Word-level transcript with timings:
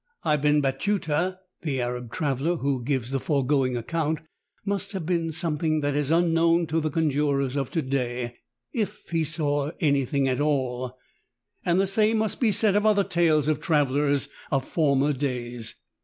Ibn 0.25 0.61
Batuta, 0.61 1.39
the 1.61 1.79
Arab 1.79 2.11
trav 2.11 2.39
eler, 2.39 2.57
who 2.61 2.83
gives 2.83 3.11
the 3.11 3.19
foregoing 3.19 3.77
aceount, 3.77 4.17
must 4.65 4.93
have 4.93 5.05
been 5.05 5.31
something 5.31 5.81
that 5.81 5.93
is 5.93 6.09
unknown 6.09 6.65
to 6.73 6.79
the 6.81 6.89
conjurers 6.89 7.55
of 7.55 7.69
to 7.69 7.83
day— 7.83 8.37
if 8.83 9.09
he 9.11 9.23
saw 9.23 9.69
anything 9.79 10.27
at 10.27 10.39
all— 10.41 10.97
and 11.67 11.79
the 11.79 11.85
same 11.85 12.17
must 12.17 12.39
be 12.39 12.51
said 12.51 12.75
of 12.75 12.83
other 12.83 13.03
tales 13.03 13.47
of 13.47 13.59
travelers 13.59 14.27
ol' 14.51 14.61
former 14.61 15.13
days. 15.13 15.75